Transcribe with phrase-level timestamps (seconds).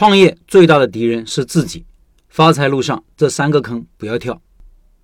[0.00, 1.84] 创业最大的敌人是自己，
[2.30, 4.40] 发财路上这三个坑不要跳。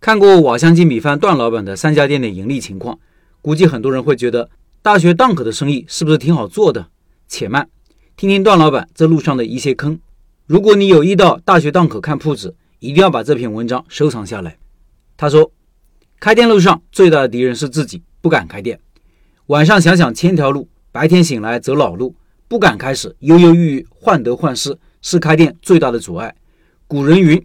[0.01, 2.99] 看过瓦香鸡米饭段老板的三家店的盈利情况，
[3.43, 4.49] 估计很多人会觉得
[4.81, 6.89] 大学档口的生意是不是挺好做的？
[7.29, 7.69] 且慢，
[8.17, 10.01] 听听段老板这路上的一些坑。
[10.47, 14.57] 如果你有意到大学档口看铺子，一定要把这篇文章收藏下来。
[15.19, 15.53] 他说，
[16.19, 18.81] 开店路上最大的敌人是自己，不敢开店。
[19.49, 22.17] 晚上想想千条路，白天醒来走老路。
[22.49, 24.79] 不敢开始，犹犹豫豫，患得患失，
[25.09, 26.35] 是开店最大的阻碍。
[26.89, 27.41] 古人云：“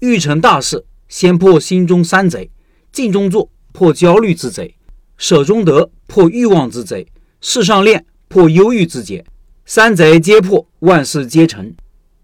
[0.00, 2.50] 欲成大事，先破心中三贼。
[2.92, 4.74] 静中坐，破焦虑之贼；
[5.16, 7.06] 舍中得，破欲望之贼；
[7.40, 9.24] 事上练，破忧郁之结。
[9.64, 11.74] 三贼皆破，万事皆成。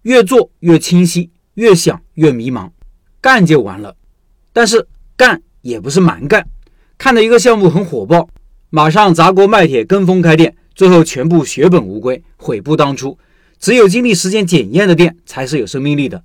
[0.03, 2.69] 越做越清晰，越想越迷茫，
[3.19, 3.95] 干就完了。
[4.53, 6.47] 但是干也不是蛮干，
[6.99, 8.29] 看到一个项目很火爆，
[8.69, 13.17] 马上砸锅卖铁跟风开店。”最后全部血本无归，悔不当初。
[13.63, 16.21] 只有经历时间检验的店才是有生命力的。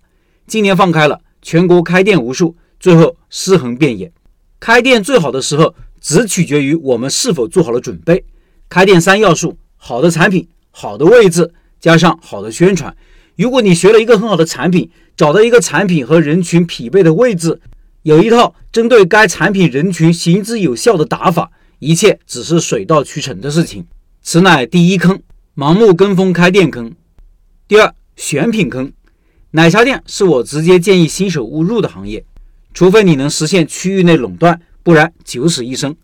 [0.49, 4.11] 今年放开了，全国开店无数，最后尸横遍野。
[4.59, 8.25] 开店最好的时候，只取决于我们是否做好了准备。
[8.69, 12.93] 开店三要素：好的产品、好的位置，加上好的宣传。
[13.37, 17.61] 如果你学了一个很好的产品，找到一个产品和人群匹配的位置，
[18.03, 23.87] 有一套针对该产品人群行之有效的打法，一切只是水到渠成的事情。
[24.23, 25.23] 此乃第一坑，
[25.55, 26.93] 盲目跟风开店坑。
[27.69, 28.91] 第二，选品坑。
[29.51, 32.25] 奶茶店是我直接建议新手勿入的行业，
[32.73, 35.95] 除非你能实现区域内垄断，不然九死一生。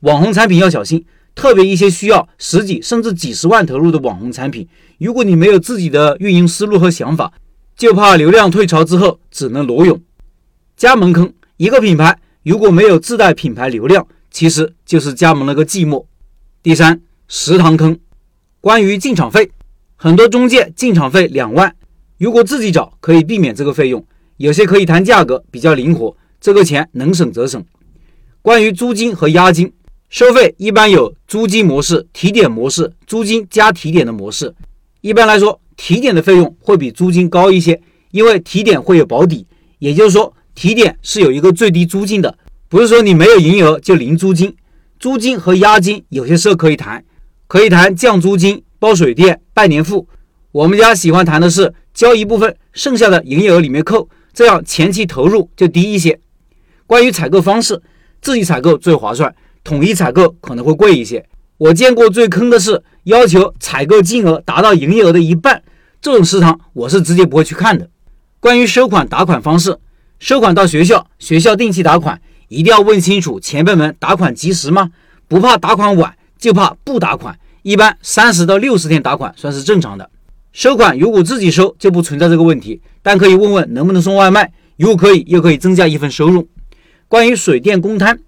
[0.00, 1.04] 网红产品要小心，
[1.36, 4.66] 特别一些需要十几甚至几十万投入的网红产品，
[4.98, 7.32] 如果你没有自己的运营思路和想法，
[7.76, 10.02] 就怕流量退潮之后只能裸泳。
[10.76, 16.04] 加盟坑，一个品牌如果没有自带品牌流量，其实就是加盟了个寂寞。
[16.64, 17.00] 第三。
[17.28, 17.98] 食堂坑，
[18.60, 19.50] 关于进场费，
[20.02, 21.72] 很多中介进场费两万，
[22.18, 24.04] 如果自己找可以避免这个费用，
[24.36, 27.64] 有些可以谈价格比较灵活，这个钱能省则省。
[28.42, 29.72] 关于租金和押金
[30.08, 34.52] 收费，一般有租金模式、提点模式、租金加提点的模式。
[35.02, 39.46] 一般来说，提点的费用会比租金高一些，因为提点会有保底，
[39.78, 42.36] 也就是说提点是有一个最低租金的，
[42.68, 44.52] 不是说你没有营业额就零租金。
[44.98, 47.04] 租金和押金有些时候可以谈。
[47.46, 50.08] 可以谈降租金、包水电、半年付。
[50.50, 56.18] 我们家喜欢谈的是交一部分，剩下的营业额里面扣，这样前期投入就低一些。
[56.84, 57.80] 关于采购方式，
[58.20, 59.32] 自己采购最划算，
[59.62, 61.24] 统一采购可能会贵一些。
[61.58, 65.62] 我见过最坑的是要求采购金额达到营业额的一半，
[66.00, 67.88] 这种食堂我是直接不会去看的。
[68.40, 69.78] 关于收款打款方式，
[70.18, 74.90] 收款到学校，学校定期打款，一定要问清楚前辈们打款及时吗？
[75.28, 77.38] 不怕打款晚，就怕不打款。
[77.62, 80.10] 一般三十到六十天打款算是正常的，
[80.52, 86.48] 收款如果自己收就不存在这个问题，但可以问问能不能送外卖，如果可以又可以增加一份收入。
[87.06, 88.18] 关于水电公摊，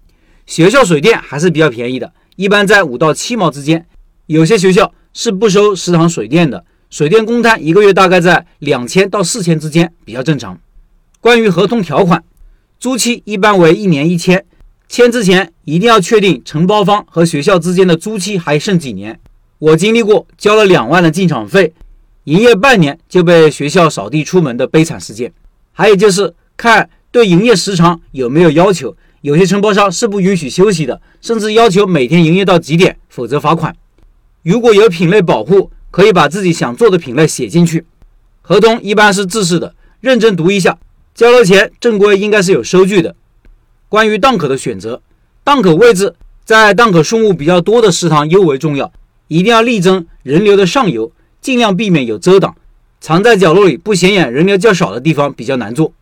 [0.45, 3.85] 学校水电还是比较便宜的，一般在五到七毛之间，
[4.27, 6.63] 有些学校是不收食堂水电的。
[6.89, 10.57] 水电公摊一个月大概在两千到四千之间，比较正常。
[11.19, 12.23] 关于合同条款，
[12.79, 14.45] 租期一般为一年一签。
[14.87, 19.19] 签之前一定要确定承包方和学校之间的租期还剩几年。
[19.57, 21.73] 我经历过交了两万的进场费，
[22.25, 25.31] 营业半年就被学校扫地出门的悲惨事件。
[25.71, 33.75] 还有就是看对营业时长有没有要求，有些承包商是不允许休息的，甚至要求每天营业到几点，否则罚款。
[34.43, 37.85] 如果有品类保护，可以把自己想做的品类写进去。
[38.41, 40.77] 合同一般是制式的，认真读一下。
[41.15, 43.15] 交了钱，正规应该是有收据的。
[43.87, 45.01] 关于档口的选择，
[45.43, 48.91] 档口位置在档口数目比较多的食堂尤为重要，
[49.27, 52.55] 一定要力争人流的上游，尽量避免有遮挡，
[52.99, 55.93] 藏在角落里不显眼、人流较少的地方比较难做。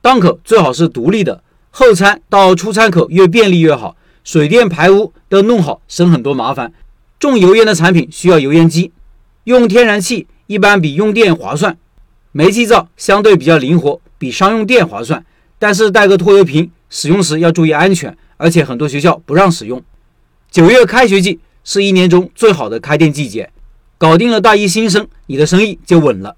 [0.00, 6.72] 档口最好是独立的，后餐到出餐口越便利越好，水电排污都弄好，省很多麻烦。
[7.20, 8.92] 重油烟的产品需要油烟机，
[9.44, 11.76] 用天然气一般比用电划算，
[12.32, 15.24] 煤气灶相对比较灵活，比商用电划算，
[15.58, 16.70] 但是带个拖油瓶。
[16.90, 19.82] 使用时要注意安全，而且很多学校不让使用。
[20.50, 23.50] 九月开学季是一年中最好的开店季节，
[23.98, 26.34] 搞定了大一新生，你的生意就稳了。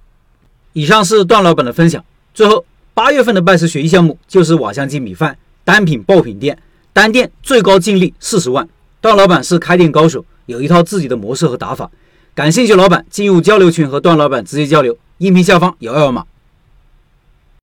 [0.72, 2.04] 以上是段老板的分享。
[2.34, 2.64] 最后，
[2.94, 6.58] 八月份的拜师学艺项目就是瓦香鸡米饭单品爆品店，
[6.92, 8.68] 单店最高净利四十万。
[9.00, 11.88] 段老板是开店高手，有一套自己的模式和打法。
[12.34, 16.24] 感兴趣老板进入交流群和段老板直接交流，音频下方摇摇码。